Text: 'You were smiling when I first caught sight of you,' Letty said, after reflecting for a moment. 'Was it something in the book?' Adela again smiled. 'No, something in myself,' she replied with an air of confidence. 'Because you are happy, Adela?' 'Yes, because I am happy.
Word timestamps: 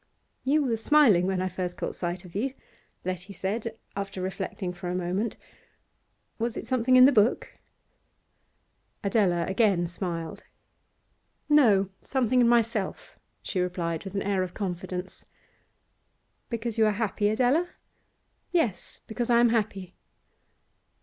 'You 0.43 0.63
were 0.65 0.77
smiling 0.77 1.27
when 1.27 1.43
I 1.43 1.47
first 1.47 1.77
caught 1.77 1.93
sight 1.93 2.25
of 2.25 2.33
you,' 2.33 2.55
Letty 3.05 3.33
said, 3.33 3.77
after 3.95 4.19
reflecting 4.19 4.73
for 4.73 4.89
a 4.89 4.95
moment. 4.95 5.37
'Was 6.39 6.57
it 6.57 6.65
something 6.65 6.95
in 6.95 7.05
the 7.05 7.11
book?' 7.11 7.59
Adela 9.03 9.45
again 9.45 9.85
smiled. 9.85 10.43
'No, 11.47 11.91
something 11.99 12.41
in 12.41 12.49
myself,' 12.49 13.15
she 13.43 13.59
replied 13.59 14.03
with 14.03 14.15
an 14.15 14.23
air 14.23 14.41
of 14.41 14.55
confidence. 14.55 15.25
'Because 16.49 16.79
you 16.79 16.87
are 16.87 16.93
happy, 16.93 17.29
Adela?' 17.29 17.69
'Yes, 18.49 19.01
because 19.05 19.29
I 19.29 19.39
am 19.39 19.49
happy. 19.49 19.93